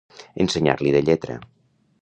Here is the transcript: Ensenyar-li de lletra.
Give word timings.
Ensenyar-li 0.45 0.95
de 0.97 1.05
lletra. 1.05 1.39